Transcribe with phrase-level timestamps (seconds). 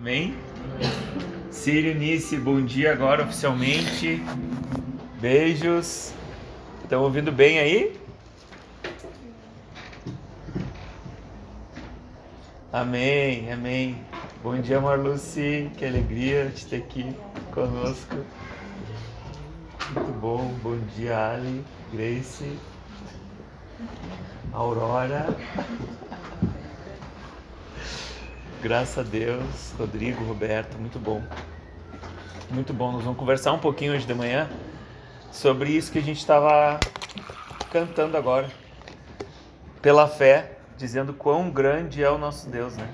[0.00, 0.34] Amém?
[1.50, 4.22] Sírio Nice, bom dia agora oficialmente.
[5.20, 6.14] Beijos.
[6.82, 8.00] Estão ouvindo bem aí?
[12.72, 14.02] Amém, amém.
[14.42, 15.70] Bom dia, Marluci.
[15.76, 17.14] Que alegria de ter aqui
[17.52, 18.24] conosco.
[19.94, 20.54] Muito bom.
[20.62, 21.62] Bom dia, Ali,
[21.92, 22.56] Grace,
[24.50, 25.26] Aurora.
[28.62, 31.22] Graças a Deus, Rodrigo, Roberto, muito bom.
[32.50, 32.92] Muito bom.
[32.92, 34.50] Nós vamos conversar um pouquinho hoje de manhã
[35.32, 36.78] sobre isso que a gente estava
[37.72, 38.50] cantando agora.
[39.80, 42.86] Pela fé, dizendo quão grande é o nosso Deus, né?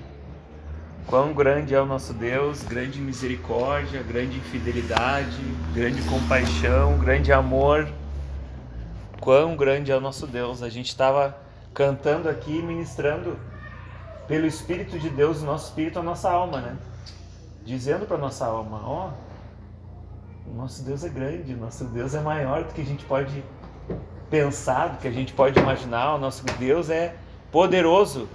[1.09, 5.42] Quão grande é o nosso Deus, grande misericórdia, grande fidelidade,
[5.75, 7.89] grande compaixão, grande amor.
[9.20, 10.62] Quão grande é o nosso Deus.
[10.62, 11.37] A gente estava
[11.75, 13.37] cantando aqui, ministrando
[14.27, 16.77] pelo Espírito de Deus, o nosso espírito, a nossa alma, né?
[17.65, 22.20] Dizendo para nossa alma, ó, oh, o nosso Deus é grande, o nosso Deus é
[22.20, 23.42] maior do que a gente pode
[24.31, 27.15] pensar, do que a gente pode imaginar, o nosso Deus é
[27.50, 28.28] poderoso.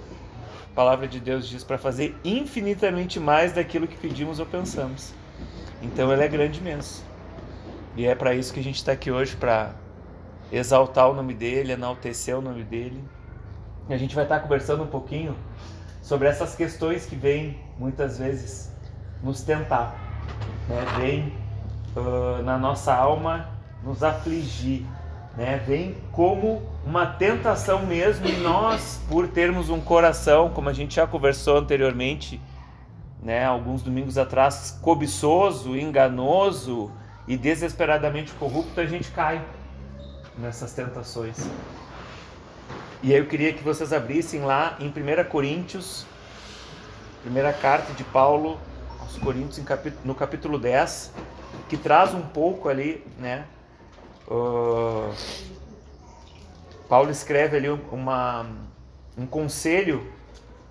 [0.72, 5.12] A palavra de Deus diz para fazer infinitamente mais daquilo que pedimos ou pensamos.
[5.82, 7.04] Então ele é grande mesmo.
[7.94, 9.74] E é para isso que a gente está aqui hoje para
[10.50, 13.02] exaltar o nome dele, enaltecer o nome dele.
[13.88, 15.36] E a gente vai estar tá conversando um pouquinho
[16.02, 18.70] sobre essas questões que vêm muitas vezes
[19.22, 19.96] nos tentar,
[20.68, 20.84] né?
[20.98, 21.32] vem
[21.96, 23.48] uh, na nossa alma
[23.84, 24.84] nos afligir,
[25.36, 25.62] né?
[25.64, 31.06] vem como uma tentação mesmo e nós, por termos um coração, como a gente já
[31.06, 32.40] conversou anteriormente,
[33.22, 33.44] né?
[33.44, 36.90] alguns domingos atrás, cobiçoso, enganoso
[37.28, 39.40] e desesperadamente corrupto, a gente cai
[40.36, 41.48] nessas tentações.
[43.02, 46.06] E aí eu queria que vocês abrissem lá em 1 Coríntios,
[47.22, 48.60] primeira carta de Paulo
[49.00, 49.60] aos Coríntios,
[50.04, 51.12] no capítulo 10,
[51.68, 53.44] que traz um pouco ali, né?
[54.28, 55.12] Uh,
[56.88, 58.46] Paulo escreve ali uma,
[59.18, 60.06] um conselho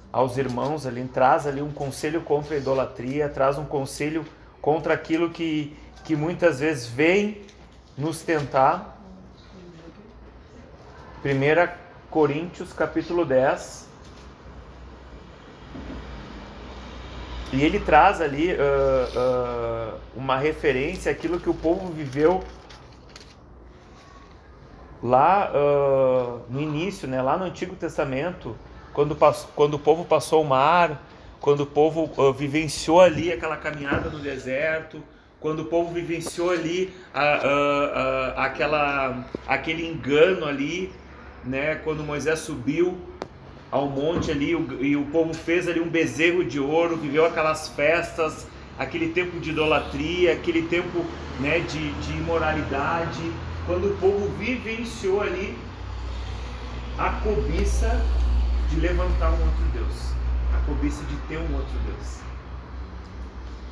[0.09, 4.25] aos irmãos ali, traz ali um conselho contra a idolatria, traz um conselho
[4.61, 7.41] contra aquilo que, que muitas vezes vem
[7.97, 9.01] nos tentar.
[11.21, 13.89] Primeira Coríntios capítulo 10.
[17.53, 22.43] E ele traz ali uh, uh, uma referência àquilo que o povo viveu
[25.01, 28.57] lá uh, no início, né, lá no Antigo Testamento,
[28.93, 29.17] quando,
[29.55, 31.01] quando o povo passou o mar,
[31.39, 35.01] quando o povo vivenciou ali aquela caminhada no deserto,
[35.39, 36.93] quando o povo vivenciou ali
[38.35, 40.93] aquela, aquele engano ali
[41.43, 42.97] né, quando Moisés subiu
[43.71, 48.45] ao monte ali e o povo fez ali um bezerro de ouro, viveu aquelas festas,
[48.77, 51.05] aquele tempo de idolatria, aquele tempo
[51.39, 53.31] né, de, de imoralidade,
[53.65, 55.57] quando o povo vivenciou ali
[56.97, 58.03] a cobiça
[58.69, 60.13] de levantar um outro Deus,
[60.53, 62.17] a cobiça de ter um outro Deus,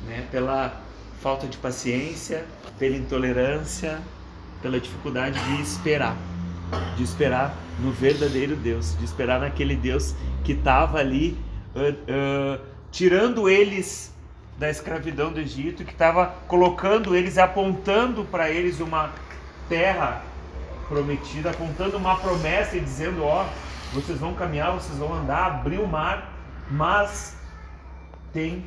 [0.06, 0.80] né, pela
[1.20, 2.46] falta de paciência,
[2.78, 4.00] pela intolerância,
[4.62, 6.16] pela dificuldade de esperar
[6.96, 10.14] de esperar no verdadeiro Deus, de esperar naquele Deus
[10.44, 11.38] que estava ali
[11.74, 12.60] uh, uh,
[12.90, 14.14] tirando eles
[14.58, 19.10] da escravidão do Egito, que estava colocando eles, apontando para eles uma
[19.68, 20.22] terra
[20.88, 25.78] prometida, apontando uma promessa e dizendo: Ó, oh, vocês vão caminhar, vocês vão andar, abrir
[25.78, 26.32] o mar,
[26.70, 27.36] mas
[28.32, 28.64] tem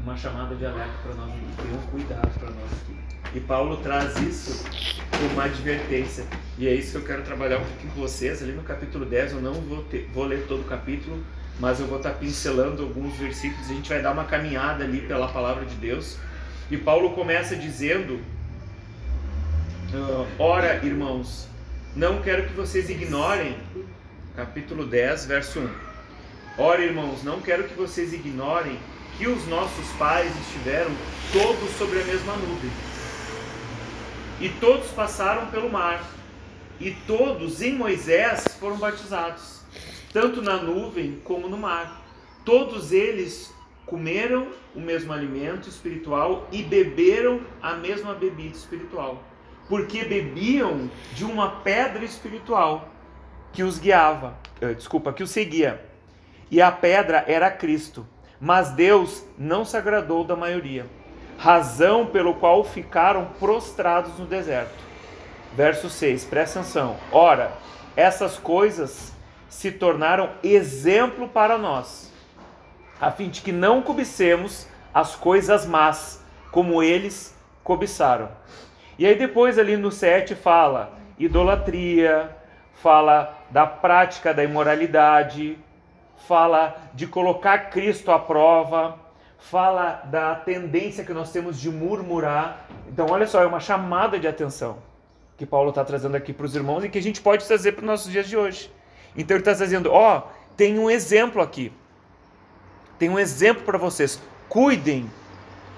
[0.00, 3.11] uma chamada de alerta para nós tem um cuidado para nós aqui.
[3.34, 4.62] E Paulo traz isso
[5.10, 6.24] como uma advertência.
[6.58, 8.42] E é isso que eu quero trabalhar um pouquinho com vocês.
[8.42, 11.24] Ali no capítulo 10, eu não vou, ter, vou ler todo o capítulo,
[11.58, 13.70] mas eu vou estar pincelando alguns versículos.
[13.70, 16.18] A gente vai dar uma caminhada ali pela palavra de Deus.
[16.70, 18.20] E Paulo começa dizendo:
[19.94, 21.48] uh, Ora, irmãos,
[21.96, 23.56] não quero que vocês ignorem.
[24.36, 25.68] Capítulo 10, verso 1.
[26.58, 28.78] Ora, irmãos, não quero que vocês ignorem
[29.16, 30.90] que os nossos pais estiveram
[31.32, 32.91] todos sobre a mesma nuvem
[34.40, 36.02] e todos passaram pelo mar,
[36.80, 39.60] e todos em Moisés foram batizados,
[40.12, 42.02] tanto na nuvem como no mar.
[42.44, 43.54] Todos eles
[43.86, 49.22] comeram o mesmo alimento espiritual e beberam a mesma bebida espiritual,
[49.68, 52.88] porque bebiam de uma pedra espiritual
[53.52, 55.84] que os guiava, eh, desculpa, que os seguia.
[56.50, 58.06] E a pedra era Cristo.
[58.40, 60.86] Mas Deus não se agradou da maioria
[61.42, 64.78] razão pelo qual ficaram prostrados no deserto.
[65.56, 66.96] Verso 6, presta atenção.
[67.10, 67.50] Ora,
[67.96, 69.12] essas coisas
[69.48, 72.12] se tornaram exemplo para nós.
[73.00, 78.28] a fim de que não cobicemos as coisas más, como eles cobiçaram.
[78.96, 82.30] E aí depois ali no 7 fala idolatria,
[82.74, 85.58] fala da prática da imoralidade,
[86.28, 89.01] fala de colocar Cristo à prova,
[89.50, 92.66] fala da tendência que nós temos de murmurar.
[92.88, 94.78] Então, olha só, é uma chamada de atenção
[95.36, 97.80] que Paulo está trazendo aqui para os irmãos e que a gente pode trazer para
[97.80, 98.72] os nossos dias de hoje.
[99.16, 100.22] Então, ele está dizendo: ó, oh,
[100.56, 101.72] tem um exemplo aqui.
[102.98, 104.20] Tem um exemplo para vocês.
[104.48, 105.10] Cuidem,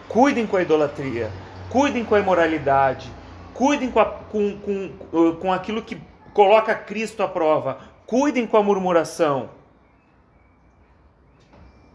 [0.09, 1.31] cuidem com a idolatria,
[1.71, 3.11] cuidem com a imoralidade,
[3.55, 5.99] cuidem com, a, com, com, com aquilo que
[6.35, 9.51] coloca Cristo à prova, cuidem com a murmuração.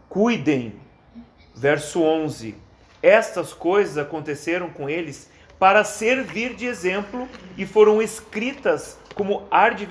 [0.08, 0.74] Cuidem
[1.60, 2.54] Verso 11:
[3.02, 5.28] Estas coisas aconteceram com eles
[5.58, 9.46] para servir de exemplo e foram escritas como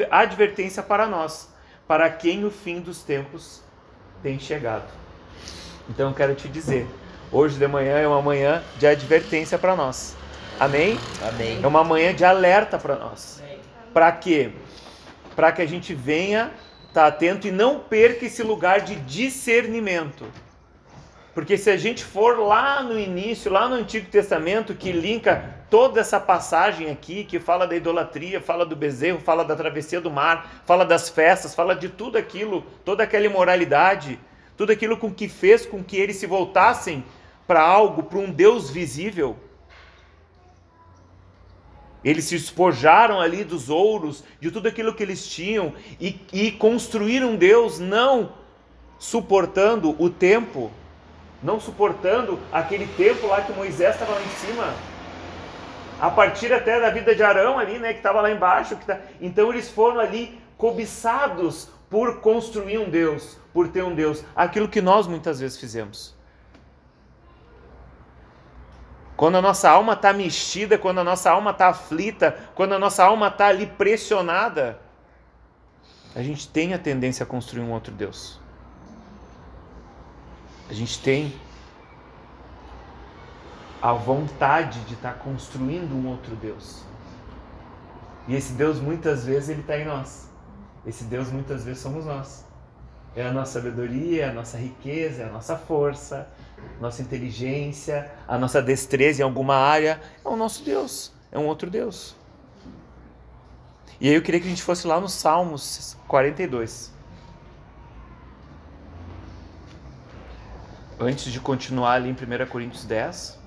[0.10, 1.48] advertência para nós,
[1.88, 3.62] para quem o fim dos tempos
[4.24, 4.92] tem chegado.
[5.88, 6.88] Então eu quero te dizer,
[7.31, 10.16] hoje de manhã é uma manhã de advertência para nós.
[10.60, 10.98] Amém?
[11.21, 11.60] Amém.
[11.62, 13.44] É uma manhã de alerta para nós.
[13.94, 14.50] Para quê?
[15.36, 16.51] Para que a gente venha
[16.88, 20.25] estar tá atento e não perca esse lugar de discernimento.
[21.34, 26.02] Porque se a gente for lá no início, lá no Antigo Testamento, que linka toda
[26.02, 30.64] essa passagem aqui, que fala da idolatria, fala do bezerro, fala da travessia do mar,
[30.66, 34.20] fala das festas, fala de tudo aquilo, toda aquela imoralidade,
[34.58, 37.04] tudo aquilo com que fez com que eles se voltassem
[37.48, 39.38] para algo, para um Deus visível.
[42.04, 47.36] Eles se espojaram ali dos ouros, de tudo aquilo que eles tinham, e, e construíram
[47.36, 48.34] Deus não
[48.98, 50.72] suportando o tempo,
[51.42, 54.74] não suportando aquele tempo lá que Moisés estava lá em cima.
[56.00, 58.76] A partir até da vida de Arão ali, né, que estava lá embaixo.
[58.76, 59.00] Que tá...
[59.20, 64.24] Então eles foram ali cobiçados por construir um Deus, por ter um Deus.
[64.36, 66.18] Aquilo que nós muitas vezes fizemos.
[69.18, 73.04] Quando a nossa alma está mexida, quando a nossa alma está aflita, quando a nossa
[73.04, 74.80] alma está ali pressionada,
[76.16, 78.40] a gente tem a tendência a construir um outro Deus.
[80.69, 81.33] A gente tem
[83.81, 86.83] a vontade de estar tá construindo um outro Deus.
[88.27, 90.30] E esse Deus muitas vezes ele está em nós.
[90.86, 92.45] Esse Deus muitas vezes somos nós.
[93.16, 96.27] É a nossa sabedoria, é a nossa riqueza, é a nossa força,
[96.80, 100.00] nossa inteligência, a nossa destreza em alguma área.
[100.24, 101.12] É o nosso Deus.
[101.31, 102.16] É um outro Deus.
[104.00, 106.94] E aí eu queria que a gente fosse lá no Salmos 42.
[111.00, 113.40] Antes de continuar ali em 1 Coríntios 10.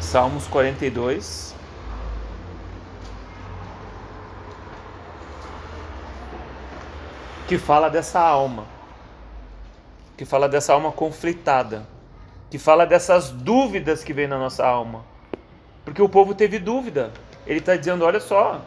[0.00, 1.54] Salmos 42.
[7.48, 8.64] Que fala dessa alma,
[10.16, 11.84] que fala dessa alma conflitada,
[12.48, 15.04] que fala dessas dúvidas que vem na nossa alma
[15.84, 17.12] porque o povo teve dúvida.
[17.46, 18.64] Ele está dizendo: olha só,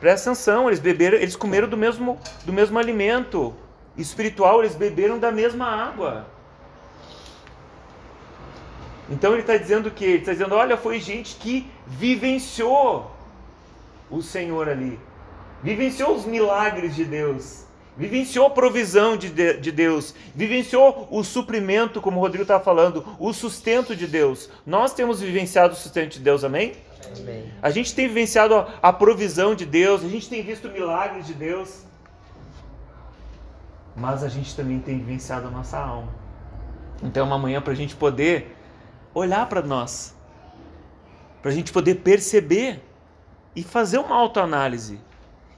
[0.00, 3.54] presta atenção, eles beberam, eles comeram do mesmo, do mesmo alimento
[3.96, 6.26] espiritual, eles beberam da mesma água.
[9.10, 10.04] Então ele está dizendo que?
[10.04, 13.10] Ele está dizendo: olha, foi gente que vivenciou
[14.10, 14.98] o Senhor ali,
[15.62, 17.67] vivenciou os milagres de Deus
[17.98, 23.32] vivenciou a provisão de, de Deus, vivenciou o suprimento, como o Rodrigo estava falando, o
[23.32, 24.48] sustento de Deus.
[24.64, 26.74] Nós temos vivenciado o sustento de Deus, amém?
[27.18, 27.52] amém.
[27.60, 31.34] A gente tem vivenciado a, a provisão de Deus, a gente tem visto milagres de
[31.34, 31.82] Deus,
[33.96, 36.14] mas a gente também tem vivenciado a nossa alma.
[37.02, 38.56] Então é uma manhã para a gente poder
[39.12, 40.14] olhar para nós,
[41.42, 42.80] para a gente poder perceber
[43.56, 45.00] e fazer uma autoanálise.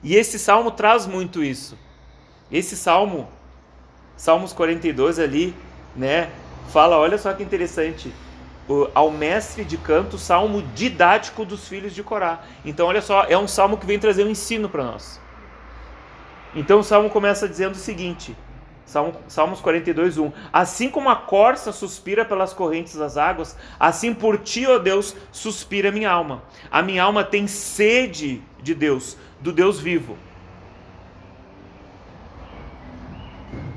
[0.01, 1.77] E esse salmo traz muito isso.
[2.51, 3.29] Esse salmo,
[4.17, 5.55] Salmos 42 ali,
[5.95, 6.29] né,
[6.69, 8.13] fala, olha só que interessante,
[8.93, 12.43] ao mestre de canto, salmo didático dos filhos de Corá.
[12.63, 15.19] Então, olha só, é um salmo que vem trazer um ensino para nós.
[16.55, 18.35] Então, o salmo começa dizendo o seguinte:
[18.85, 20.31] Salmo, Salmos 42, 1.
[20.51, 25.91] Assim como a corça suspira pelas correntes das águas, assim por ti, ó Deus, suspira
[25.91, 26.43] minha alma.
[26.69, 30.17] A minha alma tem sede de Deus, do Deus vivo.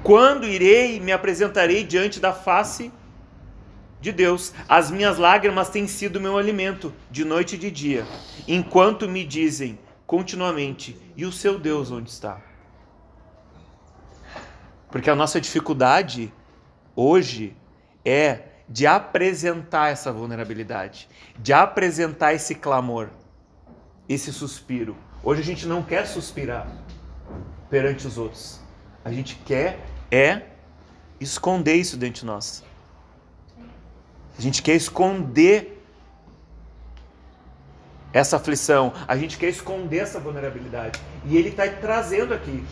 [0.05, 2.93] Quando irei e me apresentarei diante da face
[4.03, 4.53] de Deus?
[4.69, 8.05] As minhas lágrimas têm sido meu alimento, de noite e de dia,
[8.47, 12.39] enquanto me dizem continuamente: e o seu Deus onde está?
[14.91, 16.31] Porque a nossa dificuldade
[16.95, 17.57] hoje
[18.05, 21.09] é de apresentar essa vulnerabilidade,
[21.39, 23.09] de apresentar esse clamor,
[24.07, 24.99] esse suspiro.
[25.23, 26.71] Hoje a gente não quer suspirar
[27.71, 28.61] perante os outros.
[29.03, 30.47] A gente quer é
[31.21, 32.63] esconder isso dentro de nós.
[34.39, 35.83] A gente quer esconder
[38.13, 41.01] essa aflição, a gente quer esconder essa vulnerabilidade.
[41.27, 42.65] E ele está trazendo aqui.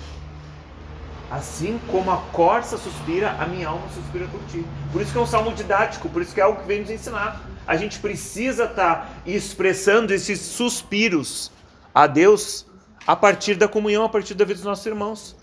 [1.30, 4.64] Assim como a corça suspira, a minha alma suspira por ti.
[4.92, 6.90] Por isso que é um salmo didático, por isso que é algo que vem nos
[6.90, 7.42] ensinar.
[7.66, 11.50] A gente precisa estar tá expressando esses suspiros
[11.94, 12.66] a Deus
[13.06, 15.41] a partir da comunhão, a partir da vida dos nossos irmãos.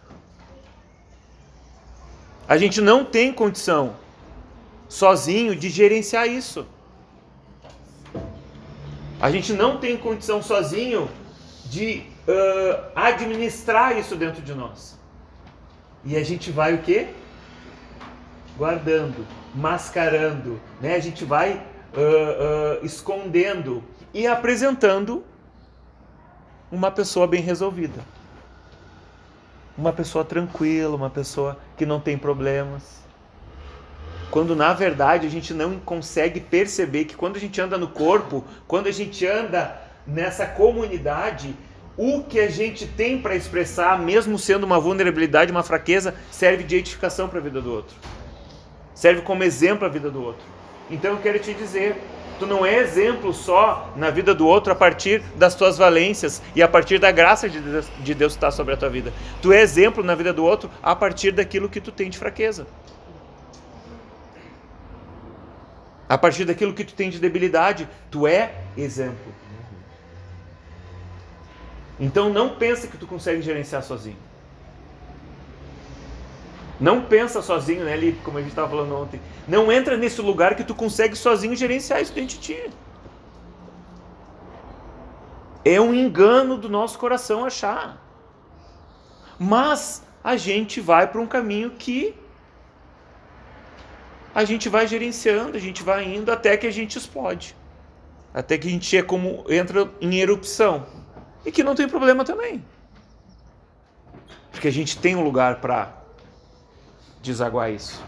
[2.50, 3.96] A gente não tem condição
[4.88, 6.66] sozinho de gerenciar isso.
[9.22, 11.08] A gente não tem condição sozinho
[11.66, 14.98] de uh, administrar isso dentro de nós.
[16.04, 17.10] E a gente vai o quê?
[18.58, 20.96] Guardando, mascarando, né?
[20.96, 25.24] A gente vai uh, uh, escondendo e apresentando
[26.72, 28.04] uma pessoa bem resolvida
[29.80, 33.00] uma pessoa tranquila, uma pessoa que não tem problemas.
[34.30, 38.44] Quando na verdade a gente não consegue perceber que quando a gente anda no corpo,
[38.68, 41.56] quando a gente anda nessa comunidade,
[41.96, 46.76] o que a gente tem para expressar, mesmo sendo uma vulnerabilidade, uma fraqueza, serve de
[46.76, 47.96] edificação para a vida do outro.
[48.94, 50.44] Serve como exemplo à vida do outro.
[50.92, 51.96] Então eu quero te dizer,
[52.40, 56.64] Tu não é exemplo só na vida do outro a partir das tuas valências e
[56.64, 59.12] a partir da graça de Deus, de Deus que está sobre a tua vida.
[59.42, 62.66] Tu é exemplo na vida do outro a partir daquilo que tu tem de fraqueza.
[66.08, 69.34] A partir daquilo que tu tem de debilidade, tu é exemplo.
[72.00, 74.29] Então não pensa que tu consegue gerenciar sozinho.
[76.80, 79.20] Não pensa sozinho, né, Lipe, como a gente estava falando ontem.
[79.48, 82.70] Não entra nesse lugar que tu consegue sozinho gerenciar isso dentro de ti.
[85.66, 88.02] É um engano do nosso coração achar.
[89.38, 92.16] Mas a gente vai para um caminho que
[94.34, 97.56] a gente vai gerenciando, a gente vai indo até que a gente explode.
[98.34, 100.86] Até que a gente é como entra em erupção.
[101.46, 102.64] E que não tem problema também.
[104.52, 105.99] Porque a gente tem um lugar para
[107.22, 108.04] desaguar isso.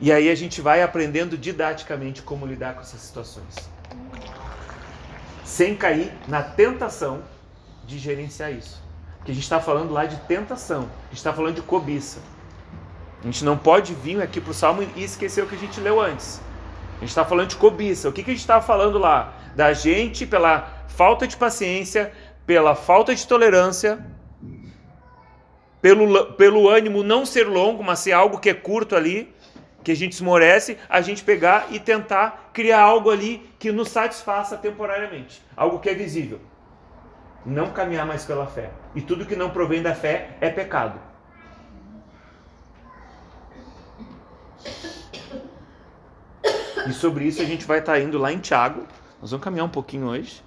[0.00, 3.54] E aí a gente vai aprendendo didaticamente como lidar com essas situações.
[5.44, 7.22] Sem cair na tentação
[7.84, 8.80] de gerenciar isso.
[9.16, 12.20] Porque a gente está falando lá de tentação, a gente está falando de cobiça.
[13.20, 15.80] A gente não pode vir aqui para o Salmo e esquecer o que a gente
[15.80, 16.40] leu antes.
[16.96, 18.08] A gente está falando de cobiça.
[18.08, 19.34] O que, que a gente estava falando lá?
[19.56, 22.12] Da gente, pela falta de paciência,
[22.46, 24.04] pela falta de tolerância,
[25.80, 29.32] pelo, pelo ânimo não ser longo, mas ser algo que é curto ali,
[29.82, 34.56] que a gente esmorece, a gente pegar e tentar criar algo ali que nos satisfaça
[34.56, 36.40] temporariamente, algo que é visível.
[37.46, 38.70] Não caminhar mais pela fé.
[38.94, 41.00] E tudo que não provém da fé é pecado.
[46.86, 48.86] E sobre isso a gente vai estar indo lá em Tiago.
[49.20, 50.42] Nós vamos caminhar um pouquinho hoje.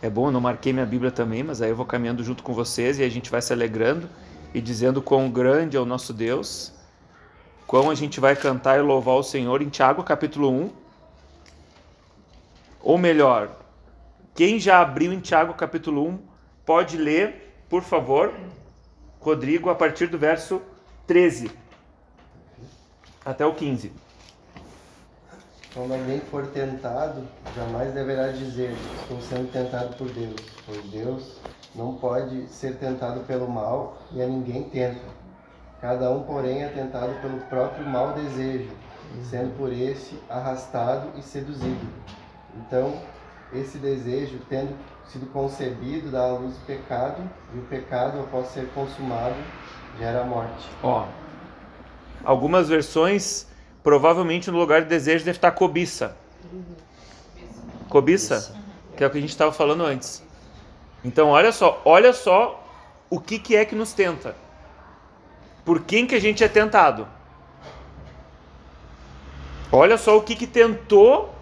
[0.00, 2.52] É bom, eu não marquei minha Bíblia também, mas aí eu vou caminhando junto com
[2.54, 4.08] vocês e a gente vai se alegrando
[4.54, 6.72] e dizendo quão grande é o nosso Deus,
[7.66, 10.70] quão a gente vai cantar e louvar o Senhor em Tiago capítulo 1.
[12.82, 13.50] Ou melhor,
[14.34, 16.18] quem já abriu em Tiago capítulo 1,
[16.64, 18.32] pode ler, por favor,
[19.20, 20.62] Rodrigo, a partir do verso
[21.06, 21.50] 13
[23.24, 23.92] até o 15.
[25.78, 27.22] Quando alguém for tentado,
[27.54, 30.34] jamais deverá dizer: Estou sendo tentado por Deus,
[30.66, 31.40] pois Deus
[31.72, 35.06] não pode ser tentado pelo mal e a ninguém tenta.
[35.80, 38.68] Cada um, porém, é tentado pelo próprio mau desejo,
[39.30, 41.86] sendo por esse arrastado e seduzido.
[42.56, 43.00] Então,
[43.52, 47.22] esse desejo, tendo sido concebido, dá à luz o pecado,
[47.54, 49.36] e o pecado, após ser consumado,
[49.96, 50.68] gera a morte.
[50.82, 51.06] Ó,
[52.24, 53.46] algumas versões,
[53.88, 56.14] provavelmente no lugar de desejo deve estar cobiça.
[57.88, 58.54] Cobiça,
[58.94, 60.22] que é o que a gente estava falando antes.
[61.02, 62.62] Então, olha só, olha só
[63.08, 64.36] o que, que é que nos tenta.
[65.64, 67.08] Por quem que a gente é tentado?
[69.72, 71.34] Olha só o que, que tentou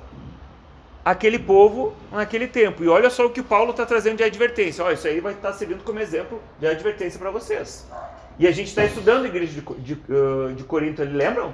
[1.05, 2.85] aquele povo naquele tempo.
[2.85, 4.85] E olha só o que Paulo está trazendo de advertência.
[4.85, 7.89] Olha, isso aí vai estar tá servindo como exemplo de advertência para vocês.
[8.39, 11.53] E a gente está estudando a igreja de, de, uh, de Corinto lembram?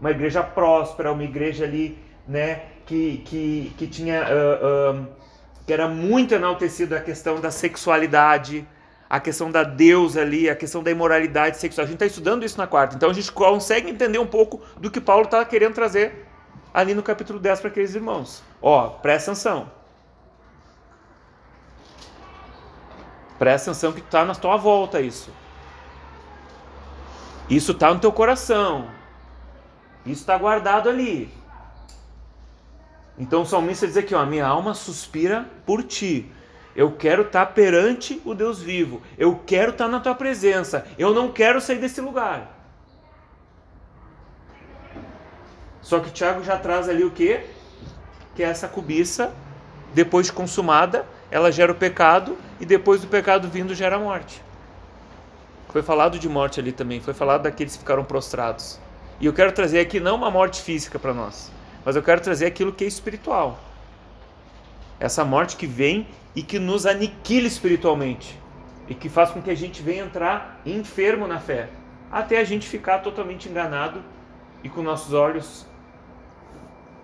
[0.00, 5.06] Uma igreja próspera, uma igreja ali, né, que, que, que tinha uh, uh,
[5.66, 8.66] que era muito enaltecido a questão da sexualidade,
[9.08, 11.84] a questão da deusa ali, a questão da imoralidade sexual.
[11.84, 14.90] A gente está estudando isso na quarta, então a gente consegue entender um pouco do
[14.90, 16.26] que Paulo está querendo trazer
[16.72, 18.42] ali no capítulo 10 para aqueles irmãos.
[18.62, 19.70] Ó, presta atenção.
[23.38, 25.32] Presta atenção que está na tua volta isso.
[27.48, 28.99] Isso está no teu coração.
[30.10, 31.32] Isso está guardado ali.
[33.18, 36.30] Então o salmista diz aqui, ó, minha alma suspira por ti.
[36.74, 39.02] Eu quero estar tá perante o Deus vivo.
[39.18, 40.86] Eu quero estar tá na tua presença.
[40.98, 42.58] Eu não quero sair desse lugar.
[45.82, 47.40] Só que Tiago já traz ali o que?
[48.34, 49.34] Que é essa cobiça,
[49.92, 54.42] depois de consumada, ela gera o pecado e depois do pecado vindo gera a morte.
[55.68, 58.78] Foi falado de morte ali também, foi falado daqueles que ficaram prostrados.
[59.20, 61.52] E eu quero trazer aqui não uma morte física para nós,
[61.84, 63.58] mas eu quero trazer aquilo que é espiritual.
[64.98, 68.38] Essa morte que vem e que nos aniquila espiritualmente
[68.88, 71.68] e que faz com que a gente venha entrar enfermo na fé,
[72.10, 74.02] até a gente ficar totalmente enganado
[74.64, 75.66] e com nossos olhos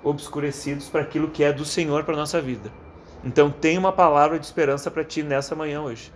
[0.02, 2.73] obscurecidos para aquilo que é do Senhor para nossa vida.
[3.23, 6.12] Então tem uma palavra de esperança para ti nessa manhã hoje.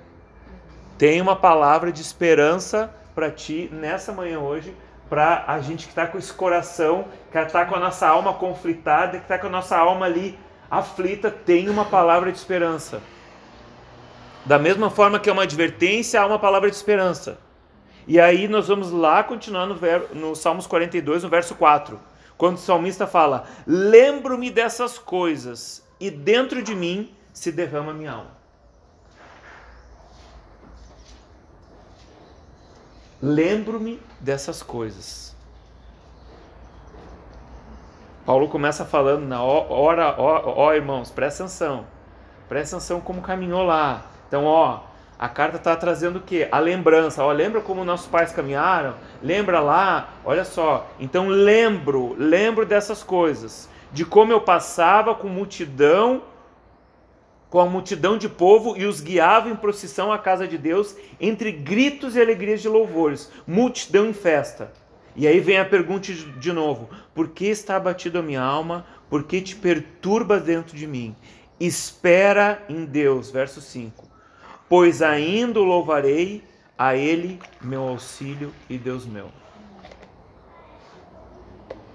[0.96, 4.74] Tem uma palavra de esperança para ti nessa manhã hoje,
[5.10, 9.18] para a gente que está com esse coração, que está com a nossa alma conflitada,
[9.18, 10.38] que está com a nossa alma ali
[10.70, 13.02] aflita, tem uma palavra de esperança.
[14.46, 17.38] Da mesma forma que é uma advertência, há uma palavra de esperança.
[18.06, 21.98] E aí nós vamos lá continuar no, ver, no Salmos 42, no verso 4,
[22.38, 28.39] quando o salmista fala: Lembro-me dessas coisas, e dentro de mim se derrama minha alma.
[33.22, 35.36] Lembro-me dessas coisas.
[38.24, 41.84] Paulo começa falando na hora, ó, ó, irmãos, presta atenção.
[42.48, 44.06] Presta atenção como caminhou lá.
[44.28, 44.80] Então, ó,
[45.18, 46.48] a carta está trazendo o quê?
[46.50, 47.22] A lembrança.
[47.22, 48.94] Ó, lembra como nossos pais caminharam?
[49.22, 50.10] Lembra lá?
[50.24, 50.86] Olha só.
[50.98, 53.68] Então, lembro, lembro dessas coisas.
[53.92, 56.22] De como eu passava com multidão,
[57.50, 61.50] com a multidão de povo e os guiava em procissão à casa de Deus, entre
[61.50, 63.30] gritos e alegrias de louvores.
[63.46, 64.72] Multidão em festa.
[65.16, 68.86] E aí vem a pergunta de novo: por que está abatida a minha alma?
[69.10, 71.14] Por que te perturba dentro de mim?
[71.58, 74.08] Espera em Deus, verso 5.
[74.68, 76.44] Pois ainda louvarei
[76.78, 79.28] a Ele, meu auxílio e Deus meu.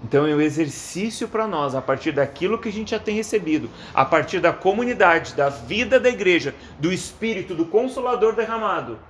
[0.06, 3.68] Então é um exercício para nós, a partir daquilo que a gente já tem recebido,
[3.92, 9.00] a partir da comunidade, da vida da igreja, do Espírito, do Consolador derramado.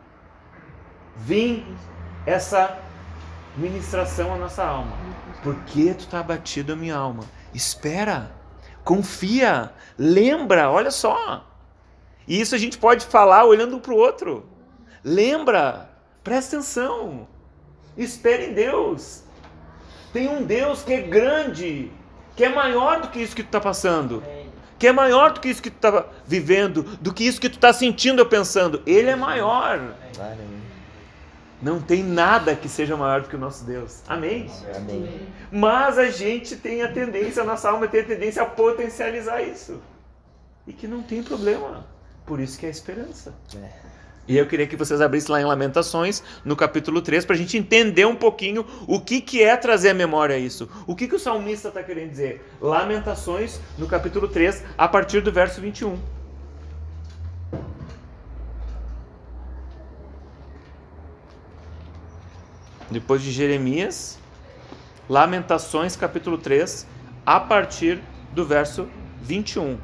[1.14, 1.66] Vim
[2.24, 2.78] essa
[3.58, 4.96] ministração à nossa alma.
[5.42, 7.24] Por que tu está abatido a minha alma?
[7.52, 8.34] Espera,
[8.82, 11.46] confia, lembra, olha só.
[12.26, 14.48] E isso a gente pode falar olhando para o outro.
[15.04, 15.90] Lembra,
[16.24, 17.28] presta atenção,
[17.98, 19.25] espera em Deus.
[20.16, 21.92] Tem um Deus que é grande,
[22.34, 24.22] que é maior do que isso que tu está passando.
[24.78, 27.56] Que é maior do que isso que tu está vivendo, do que isso que tu
[27.56, 28.82] está sentindo ou pensando.
[28.86, 29.94] Ele é maior.
[31.60, 34.00] Não tem nada que seja maior do que o nosso Deus.
[34.08, 34.50] Amém?
[34.74, 35.28] Amém.
[35.52, 39.82] Mas a gente tem a tendência, a nossa alma tem a tendência a potencializar isso.
[40.66, 41.86] E que não tem problema.
[42.24, 43.34] Por isso que é a esperança.
[43.54, 43.68] É.
[44.28, 47.56] E eu queria que vocês abrissem lá em Lamentações, no capítulo 3, para a gente
[47.56, 50.68] entender um pouquinho o que, que é trazer a memória isso.
[50.86, 52.44] O que, que o salmista está querendo dizer?
[52.60, 55.96] Lamentações, no capítulo 3, a partir do verso 21.
[62.90, 64.18] Depois de Jeremias,
[65.08, 66.86] Lamentações, capítulo 3,
[67.24, 68.00] a partir
[68.32, 68.88] do verso
[69.22, 69.78] 21.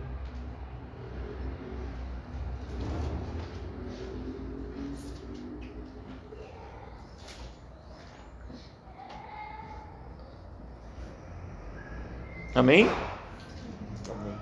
[12.55, 12.91] Amém?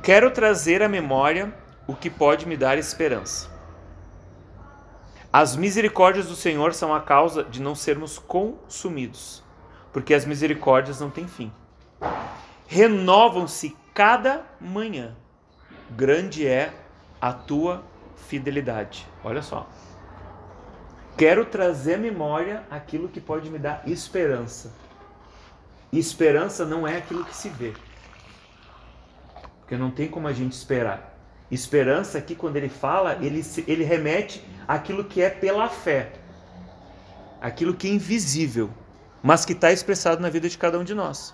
[0.02, 1.54] Quero trazer à memória
[1.86, 3.48] o que pode me dar esperança.
[5.32, 9.44] As misericórdias do Senhor são a causa de não sermos consumidos,
[9.92, 11.52] porque as misericórdias não têm fim.
[12.66, 15.14] Renovam-se cada manhã.
[15.90, 16.74] Grande é
[17.20, 17.84] a tua
[18.16, 19.06] fidelidade.
[19.22, 19.68] Olha só.
[21.16, 24.72] Quero trazer à memória aquilo que pode me dar esperança.
[25.92, 27.72] E esperança não é aquilo que se vê.
[29.70, 31.16] Porque não tem como a gente esperar.
[31.48, 36.10] Esperança aqui, quando ele fala, ele, ele remete àquilo que é pela fé,
[37.40, 38.68] aquilo que é invisível,
[39.22, 41.32] mas que está expressado na vida de cada um de nós.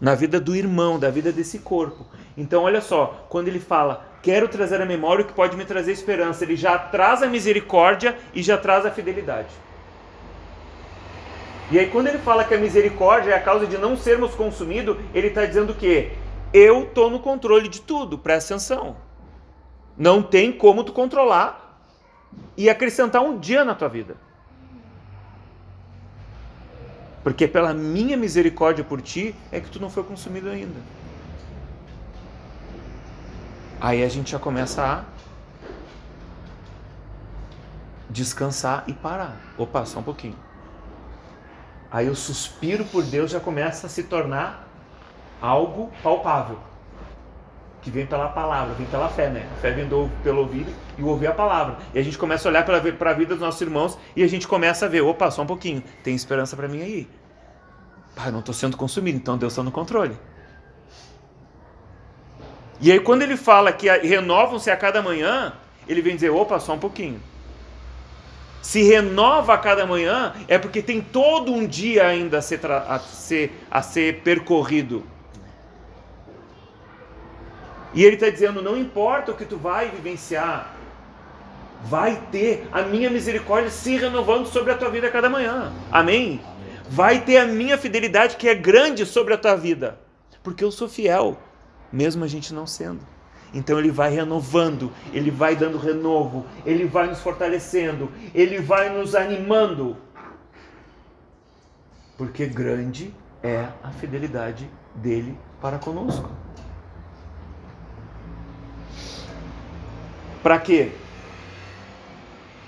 [0.00, 2.06] Na vida do irmão, da vida desse corpo.
[2.38, 5.92] Então, olha só, quando ele fala, quero trazer a memória o que pode me trazer
[5.92, 6.42] esperança.
[6.42, 9.50] Ele já traz a misericórdia e já traz a fidelidade.
[11.70, 14.96] E aí, quando ele fala que a misericórdia é a causa de não sermos consumidos,
[15.14, 16.12] ele está dizendo que
[16.52, 18.96] eu estou no controle de tudo, presta atenção.
[19.96, 21.80] Não tem como tu controlar
[22.56, 24.16] e acrescentar um dia na tua vida.
[27.22, 30.78] Porque pela minha misericórdia por ti é que tu não foi consumido ainda.
[33.80, 35.04] Aí a gente já começa a
[38.10, 39.36] descansar e parar.
[39.56, 40.43] Opa, só um pouquinho.
[41.94, 44.68] Aí o suspiro por Deus já começa a se tornar
[45.40, 46.58] algo palpável.
[47.80, 49.48] Que vem pela palavra, vem pela fé, né?
[49.52, 51.76] A fé vem do, pelo ouvido e o ouvir a palavra.
[51.94, 54.48] E a gente começa a olhar para a vida dos nossos irmãos e a gente
[54.48, 57.08] começa a ver: opa, só um pouquinho, tem esperança para mim aí.
[58.16, 60.18] Pai, não estou sendo consumido, então Deus está no controle.
[62.80, 65.52] E aí, quando ele fala que renovam-se a cada manhã,
[65.86, 67.20] ele vem dizer: opa, só um pouquinho
[68.64, 72.98] se renova a cada manhã, é porque tem todo um dia ainda a ser, a
[72.98, 75.04] ser, a ser percorrido.
[77.92, 80.74] E ele está dizendo: não importa o que tu vai vivenciar,
[81.84, 85.70] vai ter a minha misericórdia se renovando sobre a tua vida a cada manhã.
[85.92, 86.40] Amém?
[86.88, 90.00] Vai ter a minha fidelidade que é grande sobre a tua vida,
[90.42, 91.36] porque eu sou fiel,
[91.92, 93.13] mesmo a gente não sendo.
[93.54, 99.14] Então ele vai renovando, ele vai dando renovo, ele vai nos fortalecendo, ele vai nos
[99.14, 99.96] animando.
[102.18, 106.28] Porque grande é a fidelidade dele para conosco.
[110.42, 110.92] Para quê?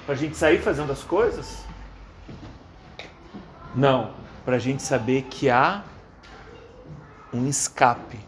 [0.06, 1.64] Para a gente sair fazendo as coisas?
[3.74, 5.82] Não, para a gente saber que há
[7.34, 8.25] um escape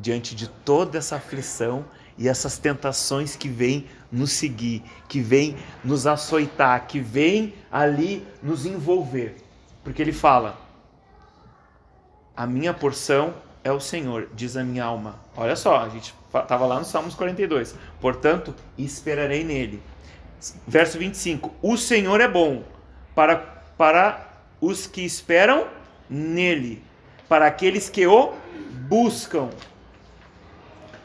[0.00, 1.84] diante de toda essa aflição
[2.16, 8.66] e essas tentações que vêm nos seguir, que vêm nos açoitar, que vêm ali nos
[8.66, 9.36] envolver.
[9.84, 10.58] Porque ele fala:
[12.36, 15.20] A minha porção é o Senhor, diz a minha alma.
[15.36, 17.74] Olha só, a gente estava lá no Salmos 42.
[18.00, 19.82] Portanto, esperarei nele.
[20.66, 22.64] Verso 25: O Senhor é bom
[23.14, 23.36] para,
[23.76, 24.28] para
[24.60, 25.66] os que esperam
[26.08, 26.82] nele,
[27.28, 28.32] para aqueles que o
[28.88, 29.50] buscam.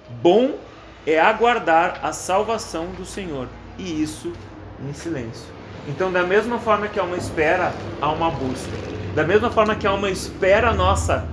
[0.09, 0.57] Bom
[1.05, 4.33] é aguardar a salvação do Senhor, e isso
[4.79, 5.53] em silêncio.
[5.87, 8.71] Então, da mesma forma que há uma espera, há uma busca.
[9.13, 11.27] Da mesma forma que há uma espera nossa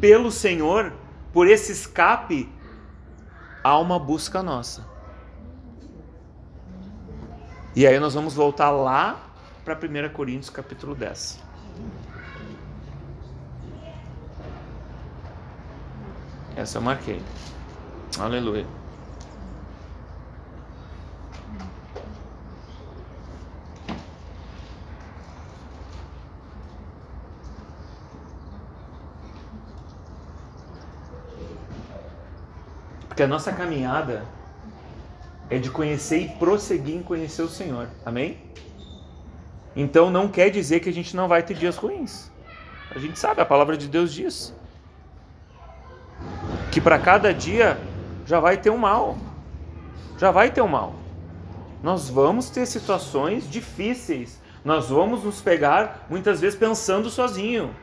[0.00, 0.92] pelo Senhor,
[1.32, 2.50] por esse escape,
[3.62, 4.86] há uma busca nossa.
[7.76, 9.20] E aí nós vamos voltar lá
[9.64, 11.38] para 1 Coríntios capítulo 10.
[16.56, 17.22] Essa eu marquei.
[18.16, 18.64] Aleluia.
[33.08, 34.24] Porque a nossa caminhada
[35.50, 37.88] é de conhecer e prosseguir em conhecer o Senhor.
[38.06, 38.38] Amém?
[39.74, 42.30] Então não quer dizer que a gente não vai ter dias ruins.
[42.94, 44.54] A gente sabe, a palavra de Deus diz
[46.70, 47.76] que para cada dia
[48.28, 49.16] já vai ter um mal.
[50.18, 50.92] Já vai ter um mal.
[51.82, 54.38] Nós vamos ter situações difíceis.
[54.62, 57.74] Nós vamos nos pegar muitas vezes pensando sozinho.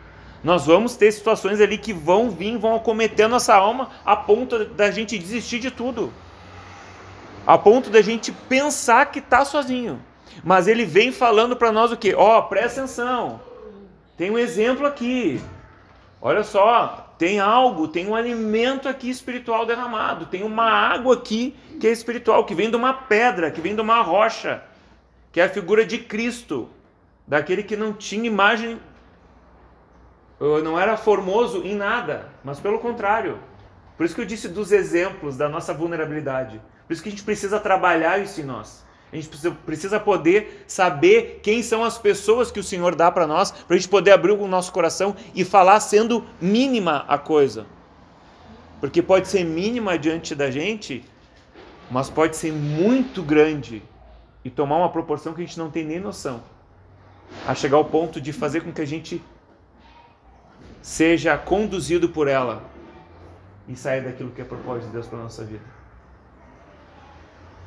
[0.44, 4.92] Nós vamos ter situações ali que vão vir, vão acometer nossa alma a ponto da
[4.92, 6.14] gente desistir de tudo.
[7.48, 10.00] A ponto da gente pensar que está sozinho.
[10.44, 12.14] Mas ele vem falando para nós o que?
[12.14, 13.42] Ó, oh, presta atenção.
[14.16, 15.42] Tem um exemplo aqui.
[16.22, 21.88] Olha só, tem algo, tem um alimento aqui espiritual derramado, tem uma água aqui que
[21.88, 24.64] é espiritual, que vem de uma pedra, que vem de uma rocha,
[25.32, 26.70] que é a figura de Cristo,
[27.28, 28.80] daquele que não tinha imagem,
[30.40, 33.40] não era formoso em nada, mas pelo contrário.
[33.98, 36.62] Por isso que eu disse dos exemplos da nossa vulnerabilidade.
[36.86, 38.86] Por isso que a gente precisa trabalhar isso em nós.
[39.12, 39.30] A gente
[39.66, 43.80] precisa poder saber quem são as pessoas que o Senhor dá para nós, para a
[43.80, 47.66] gente poder abrir o nosso coração e falar sendo mínima a coisa.
[48.82, 51.04] Porque pode ser mínima diante da gente,
[51.90, 53.82] mas pode ser muito grande
[54.44, 56.44] e tomar uma proporção que a gente não tem nem noção.
[57.48, 59.22] A chegar ao ponto de fazer com que a gente
[60.82, 62.64] seja conduzido por ela
[63.68, 65.75] e saia daquilo que é propósito de Deus para nossa vida.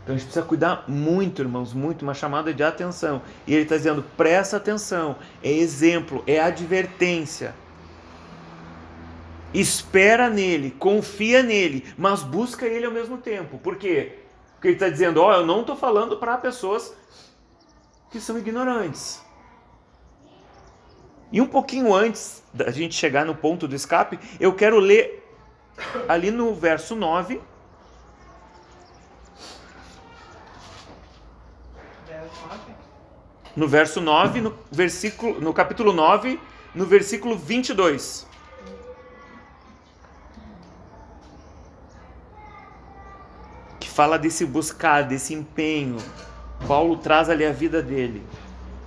[0.08, 3.20] Então a gente precisa cuidar muito, irmãos, muito, uma chamada de atenção.
[3.46, 7.54] E ele está dizendo: presta atenção, é exemplo, é advertência.
[9.52, 13.58] espera nele, confia nele, mas busca ele ao mesmo tempo.
[13.58, 14.20] Por quê?
[14.54, 16.96] Porque ele está dizendo: Ó, oh, eu não estou falando para pessoas
[18.10, 19.22] que são ignorantes.
[21.30, 25.22] E um pouquinho antes da gente chegar no ponto do escape, eu quero ler
[26.08, 27.57] ali no verso 9.
[33.58, 36.38] No verso 9, no versículo, no capítulo 9,
[36.72, 38.24] no versículo 22.
[43.80, 45.96] Que fala desse buscar, desse empenho.
[46.68, 48.24] Paulo traz ali a vida dele.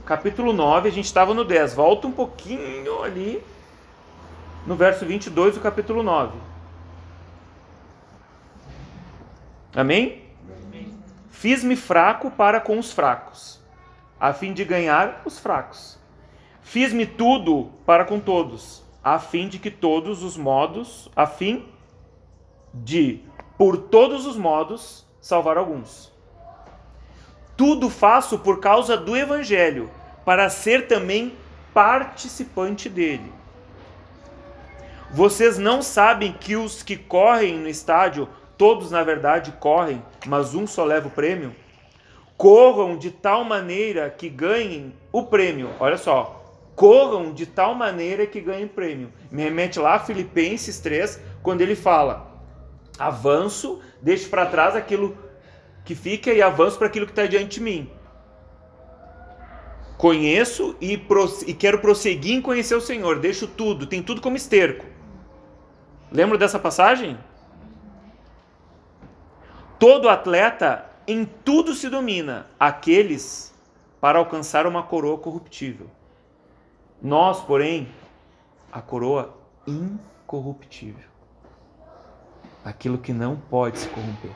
[0.05, 1.73] Capítulo 9, a gente estava no 10.
[1.73, 3.43] Volta um pouquinho ali
[4.65, 6.37] no verso 22 do capítulo 9.
[9.75, 10.23] Amém?
[11.29, 13.60] Fiz-me fraco para com os fracos,
[14.21, 15.97] a fim de ganhar os fracos.
[16.61, 21.65] Fiz-me tudo para com todos, a fim de que todos os modos, a fim
[22.71, 23.21] de,
[23.57, 26.13] por todos os modos, salvar alguns.
[27.57, 29.89] Tudo faço por causa do evangelho,
[30.23, 31.33] para ser também
[31.73, 33.33] participante dele.
[35.09, 40.67] Vocês não sabem que os que correm no estádio todos na verdade correm, mas um
[40.67, 41.55] só leva o prêmio?
[42.41, 45.69] Corram de tal maneira que ganhem o prêmio.
[45.79, 46.43] Olha só,
[46.75, 49.13] corram de tal maneira que ganhem prêmio.
[49.29, 52.31] Me remete lá a Filipenses 3, quando ele fala:
[52.97, 55.15] avanço, deixo para trás aquilo
[55.85, 57.91] que fica e avanço para aquilo que está diante de mim.
[59.95, 60.99] Conheço e,
[61.45, 63.19] e quero prosseguir em conhecer o Senhor.
[63.19, 64.87] Deixo tudo, tem tudo como esterco.
[66.11, 67.19] Lembra dessa passagem?
[69.77, 73.53] Todo atleta em tudo se domina, aqueles
[73.99, 75.89] para alcançar uma coroa corruptível.
[77.01, 77.87] Nós, porém,
[78.71, 81.09] a coroa incorruptível.
[82.63, 84.31] Aquilo que não pode se corromper.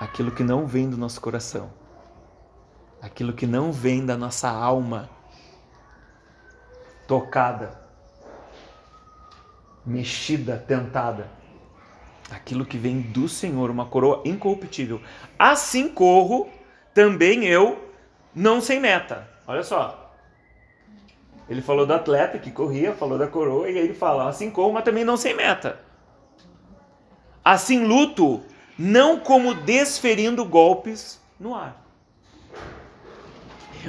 [0.00, 1.70] Aquilo que não vem do nosso coração.
[3.00, 5.08] Aquilo que não vem da nossa alma
[7.06, 7.80] tocada,
[9.84, 11.35] mexida, tentada
[12.30, 15.00] aquilo que vem do Senhor, uma coroa incorruptível.
[15.38, 16.48] Assim corro
[16.94, 17.92] também eu,
[18.34, 19.28] não sem meta.
[19.46, 20.14] Olha só.
[21.48, 24.72] Ele falou do atleta que corria, falou da coroa, e aí ele fala: assim corro,
[24.72, 25.80] mas também não sem meta.
[27.44, 28.42] Assim luto,
[28.76, 31.85] não como desferindo golpes no ar.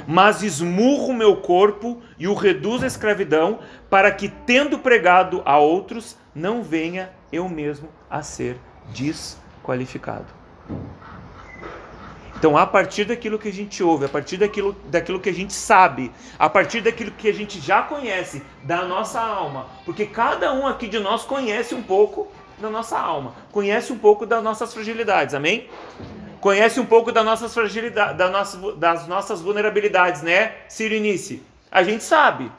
[0.06, 6.16] Mas esmurro meu corpo e o reduzo à escravidão, para que, tendo pregado a outros,
[6.34, 8.58] não venha eu mesmo a ser
[8.92, 10.26] desqualificado.
[12.38, 15.52] Então, a partir daquilo que a gente ouve, a partir daquilo, daquilo que a gente
[15.52, 20.64] sabe, a partir daquilo que a gente já conhece da nossa alma, porque cada um
[20.64, 22.28] aqui de nós conhece um pouco
[22.60, 25.68] da nossa alma, conhece um pouco das nossas fragilidades, amém?
[26.40, 31.42] Conhece um pouco da nossas fragilidade, da nossa, das nossas vulnerabilidades, né, Sirinice?
[31.70, 32.50] A gente sabe.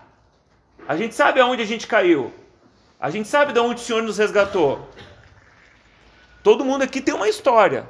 [0.88, 2.34] A gente sabe aonde a gente caiu.
[3.00, 4.90] A gente sabe de onde o Senhor nos resgatou.
[6.44, 7.88] Todo mundo aqui tem uma história,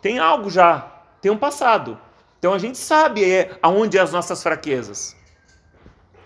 [0.00, 0.86] tem algo já,
[1.20, 1.98] tem um passado.
[2.38, 5.16] Então a gente sabe é, aonde é as nossas fraquezas.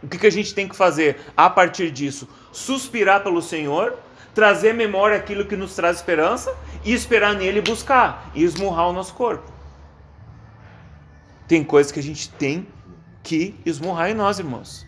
[0.03, 2.29] O que, que a gente tem que fazer a partir disso?
[2.53, 3.99] Suspirar pelo Senhor,
[4.35, 9.15] trazer memória aquilo que nos traz esperança e esperar nele buscar e esmurrar o nosso
[9.15, 9.51] corpo.
[11.47, 12.67] Tem coisas que a gente tem
[13.23, 14.87] que esmurrar em nós, irmãos.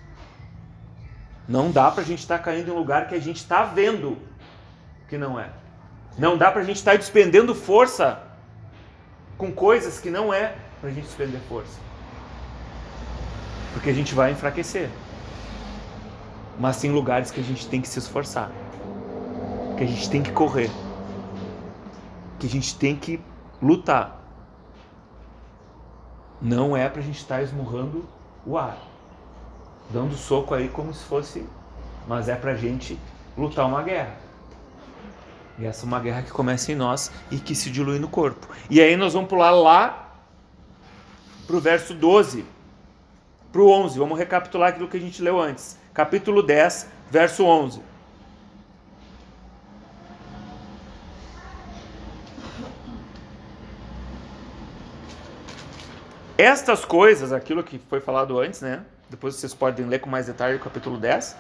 [1.49, 3.65] Não dá para a gente estar tá caindo em um lugar que a gente está
[3.65, 4.17] vendo
[5.09, 5.51] que não é.
[6.17, 8.23] Não dá para a gente estar tá despendendo força
[9.37, 11.79] com coisas que não é para a gente despender força.
[13.73, 14.89] Porque a gente vai enfraquecer.
[16.59, 18.51] Mas tem lugares que a gente tem que se esforçar.
[19.77, 20.71] Que a gente tem que correr.
[22.43, 23.21] Que a gente tem que
[23.63, 24.21] lutar.
[26.41, 28.05] Não é para a gente estar tá esmurrando
[28.45, 28.77] o ar
[29.91, 31.47] dando soco aí como se fosse.
[32.09, 32.99] Mas é pra gente
[33.39, 34.17] lutar uma guerra.
[35.57, 38.49] E essa é uma guerra que começa em nós e que se dilui no corpo.
[38.69, 40.17] E aí nós vamos pular lá
[41.47, 42.45] pro verso 12,
[43.53, 43.97] pro 11.
[44.01, 45.79] Vamos recapitular aquilo que a gente leu antes.
[45.95, 47.92] Capítulo 10, verso 11.
[56.43, 58.81] Estas coisas, aquilo que foi falado antes, né?
[59.09, 61.37] Depois vocês podem ler com mais detalhe o capítulo 10.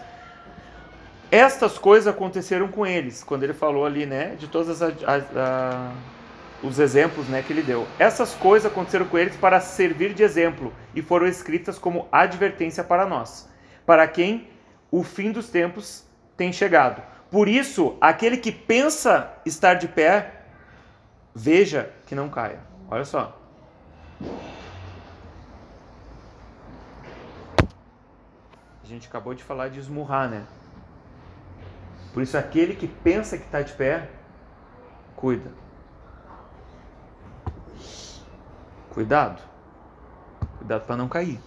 [1.29, 4.69] Estas coisas aconteceram com eles, quando ele falou ali, né, de todos
[6.63, 7.85] os exemplos, né, que ele deu.
[7.99, 13.05] Essas coisas aconteceram com eles para servir de exemplo e foram escritas como advertência para
[13.05, 13.49] nós,
[13.85, 14.49] para quem
[14.89, 16.05] o fim dos tempos
[16.37, 17.03] tem chegado.
[17.29, 20.43] Por isso, aquele que pensa estar de pé,
[21.35, 22.61] veja que não caia.
[22.89, 23.37] Olha só.
[28.93, 30.47] Gente acabou de falar de esmurrar, né?
[32.13, 34.11] Por isso, aquele que pensa que está de pé,
[35.17, 35.51] cuida.
[38.91, 39.43] Cuidado.
[40.59, 41.41] Cuidado para não cair.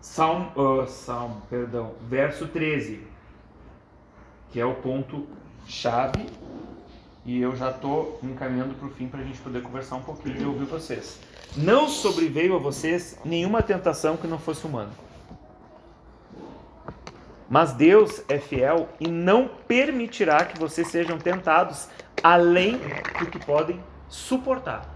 [0.00, 3.06] Salmo, uh, Salmo, perdão, verso 13,
[4.50, 5.28] que é o ponto
[5.66, 6.26] chave,
[7.24, 10.40] e eu já estou encaminhando para o fim para a gente poder conversar um pouquinho
[10.40, 11.18] e ouvir vocês.
[11.56, 14.90] Não sobreveio a vocês nenhuma tentação que não fosse humana.
[17.48, 21.88] Mas Deus é fiel e não permitirá que vocês sejam tentados
[22.22, 22.78] além
[23.18, 24.86] do que podem suportar.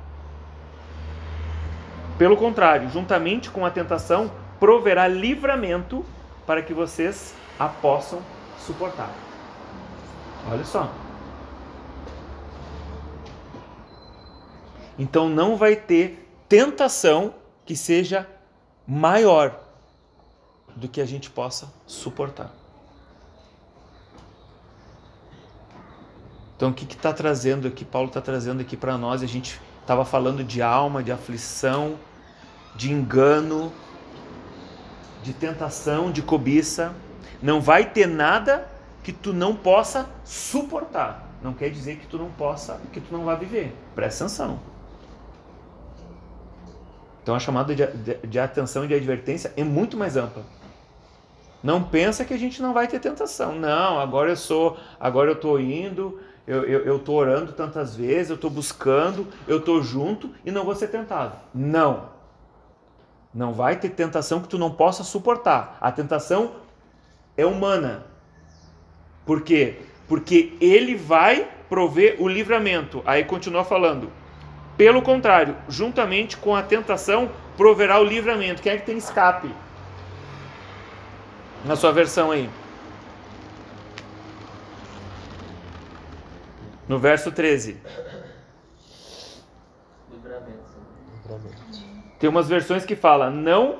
[2.18, 4.30] Pelo contrário, juntamente com a tentação,
[4.60, 6.04] proverá livramento
[6.46, 8.20] para que vocês a possam
[8.58, 9.10] suportar.
[10.50, 11.01] Olha só.
[15.02, 17.34] Então não vai ter tentação
[17.66, 18.24] que seja
[18.86, 19.58] maior
[20.76, 22.52] do que a gente possa suportar.
[26.54, 27.84] Então, o que está trazendo aqui?
[27.84, 29.24] Paulo está trazendo aqui para nós.
[29.24, 31.98] A gente estava falando de alma, de aflição,
[32.76, 33.72] de engano,
[35.24, 36.94] de tentação, de cobiça.
[37.42, 38.70] Não vai ter nada
[39.02, 41.28] que tu não possa suportar.
[41.42, 43.74] Não quer dizer que tu não possa, que tu não vai viver.
[43.96, 44.71] Presta atenção.
[47.22, 50.42] Então a chamada de, de, de atenção e de advertência é muito mais ampla.
[51.62, 53.54] Não pensa que a gente não vai ter tentação.
[53.54, 58.50] Não, agora eu sou, agora eu estou indo, eu, tô orando tantas vezes, eu estou
[58.50, 61.36] buscando, eu estou junto e não vou ser tentado.
[61.54, 62.10] Não.
[63.32, 65.78] Não vai ter tentação que tu não possa suportar.
[65.80, 66.56] A tentação
[67.36, 68.06] é humana.
[69.24, 69.78] Por quê?
[70.08, 73.02] Porque ele vai prover o livramento.
[73.06, 74.10] Aí continua falando.
[74.82, 78.60] Pelo contrário, juntamente com a tentação, proverá o livramento.
[78.60, 79.48] Quem é que tem escape?
[81.64, 82.50] Na sua versão aí.
[86.88, 87.80] No verso 13.
[90.10, 90.58] Livramento.
[92.18, 93.78] Tem umas versões que fala não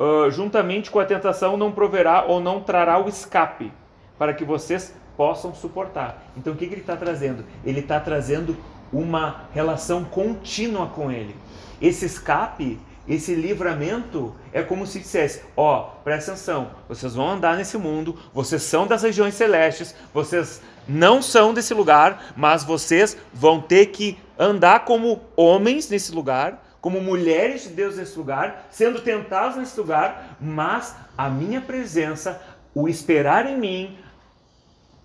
[0.00, 3.72] uh, juntamente com a tentação não proverá ou não trará o escape
[4.18, 6.24] para que vocês possam suportar.
[6.36, 7.44] Então o que, que ele está trazendo?
[7.64, 8.56] Ele está trazendo
[8.94, 11.36] uma relação contínua com ele.
[11.80, 17.56] Esse escape esse livramento é como se dissesse: ó, oh, presta atenção, vocês vão andar
[17.56, 23.60] nesse mundo, vocês são das regiões celestes, vocês não são desse lugar, mas vocês vão
[23.60, 29.56] ter que andar como homens nesse lugar, como mulheres de Deus nesse lugar, sendo tentados
[29.56, 32.40] nesse lugar, mas a minha presença,
[32.74, 33.98] o esperar em mim,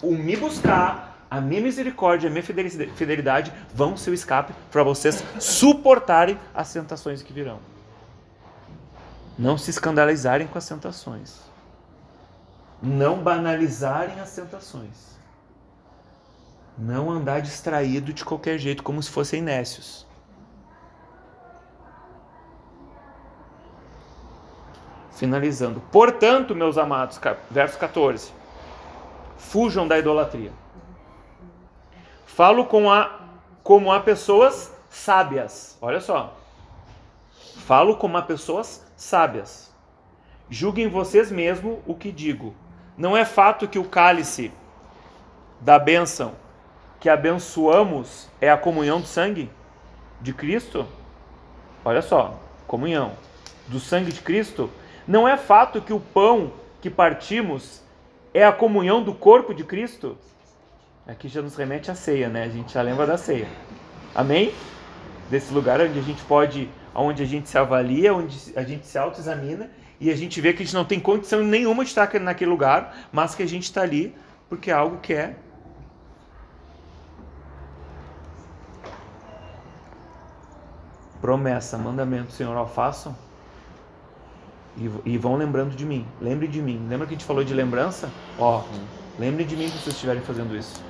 [0.01, 5.23] o me buscar, a minha misericórdia, a minha fidelidade vão ser o escape para vocês
[5.39, 7.59] suportarem as tentações que virão
[9.39, 11.39] não se escandalizarem com as tentações,
[12.83, 15.17] não banalizarem as tentações,
[16.77, 20.05] não andar distraído de qualquer jeito, como se fossem nécios.
[25.11, 25.81] Finalizando.
[25.89, 27.17] Portanto, meus amados,
[27.49, 28.33] verso 14:
[29.37, 30.51] fujam da idolatria.
[32.35, 33.19] Falo com a,
[33.63, 35.77] como a pessoas sábias.
[35.81, 36.37] Olha só.
[37.65, 39.73] Falo como a pessoas sábias.
[40.49, 42.55] Julguem vocês mesmos o que digo.
[42.97, 44.53] Não é fato que o cálice
[45.59, 46.33] da bênção
[46.99, 49.49] que abençoamos é a comunhão do sangue
[50.21, 50.87] de Cristo?
[51.83, 53.13] Olha só, comunhão
[53.67, 54.69] do sangue de Cristo.
[55.05, 57.83] Não é fato que o pão que partimos
[58.33, 60.17] é a comunhão do corpo de Cristo?
[61.09, 62.43] Aqui já nos remete à ceia, né?
[62.43, 63.47] A gente já lembra da ceia.
[64.13, 64.53] Amém?
[65.27, 68.95] Desse lugar onde a gente pode onde a gente se avalia, onde a gente se
[68.95, 72.51] autoexamina e a gente vê que a gente não tem condição nenhuma de estar naquele
[72.51, 74.15] lugar, mas que a gente está ali
[74.47, 75.35] porque é algo que é
[81.19, 83.15] promessa, mandamento, Senhor, ó, façam
[84.77, 86.05] e, e, vão lembrando de mim.
[86.21, 86.85] Lembre de mim.
[86.87, 88.11] Lembra que a gente falou de lembrança?
[88.37, 88.63] Ó,
[89.17, 90.87] lembre de mim se vocês estiverem fazendo isso.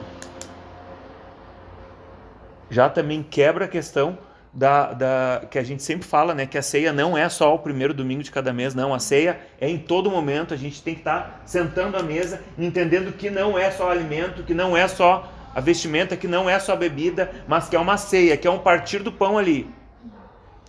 [2.69, 4.17] Já também quebra a questão
[4.53, 6.45] da, da, que a gente sempre fala, né?
[6.45, 8.93] Que a ceia não é só o primeiro domingo de cada mês, não.
[8.93, 10.53] A ceia é em todo momento.
[10.53, 14.43] A gente tem que estar tá sentando à mesa, entendendo que não é só alimento,
[14.43, 17.79] que não é só a vestimenta, que não é só a bebida, mas que é
[17.79, 19.69] uma ceia, que é um partir do pão ali.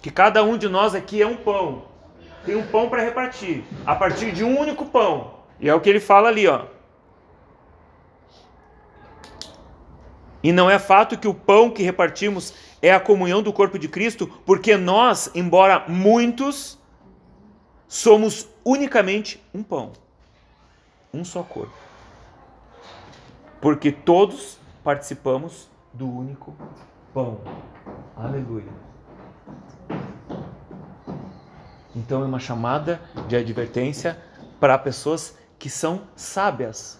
[0.01, 1.84] Que cada um de nós aqui é um pão.
[2.44, 5.34] tem um pão para repartir, a partir de um único pão.
[5.61, 6.64] E é o que ele fala ali, ó.
[10.43, 13.88] E não é fato que o pão que repartimos é a comunhão do corpo de
[13.88, 16.78] Cristo, porque nós, embora muitos,
[17.86, 19.93] somos unicamente um pão,
[21.12, 21.74] um só corpo.
[23.61, 26.57] Porque todos participamos do único
[27.12, 27.41] pão.
[28.16, 28.72] Aleluia.
[31.95, 34.18] Então é uma chamada de advertência
[34.59, 36.99] para pessoas que são sábias,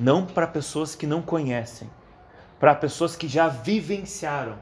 [0.00, 1.90] não para pessoas que não conhecem
[2.62, 4.54] para pessoas que já vivenciaram,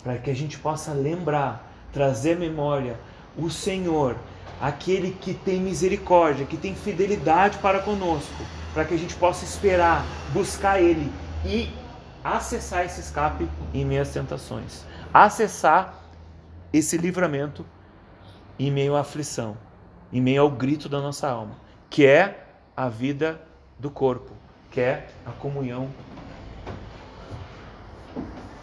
[0.00, 2.96] para que a gente possa lembrar, trazer memória,
[3.36, 4.16] o Senhor,
[4.60, 10.04] aquele que tem misericórdia, que tem fidelidade para conosco, para que a gente possa esperar,
[10.32, 11.12] buscar Ele
[11.44, 11.68] e
[12.22, 15.94] acessar esse escape em meio às tentações, acessar
[16.72, 17.66] esse livramento
[18.56, 19.56] em meio à aflição,
[20.12, 21.56] em meio ao grito da nossa alma,
[21.90, 22.46] que é
[22.76, 23.42] a vida
[23.80, 24.37] do corpo,
[24.78, 25.90] quer a comunhão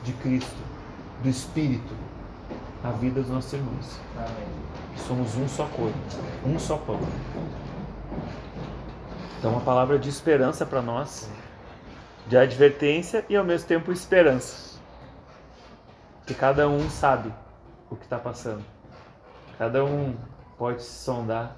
[0.01, 0.55] de Cristo,
[1.22, 1.93] do Espírito,
[2.82, 3.99] na vida dos nossos irmãos.
[4.95, 5.97] Somos um só corpo,
[6.45, 7.01] um só pão.
[9.38, 11.30] Então, uma palavra de esperança para nós,
[12.28, 14.80] de advertência e ao mesmo tempo esperança.
[16.26, 17.30] Que cada um sabe
[17.89, 18.63] o que está passando.
[19.57, 20.16] Cada um
[20.57, 21.57] pode se sondar,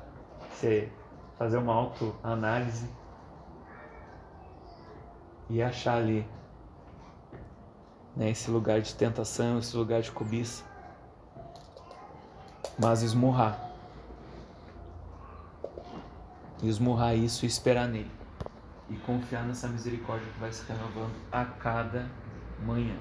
[0.56, 0.90] se
[1.38, 2.90] fazer uma autoanálise
[5.50, 6.28] e achar ali
[8.16, 10.64] né, esse lugar de tentação, esse lugar de cobiça,
[12.80, 13.60] mas esmurrar.
[16.64, 18.12] Esmurrar isso e esperar nele.
[18.90, 22.10] E confiar nessa misericórdia que vai se renovando a cada
[22.66, 22.96] manhã.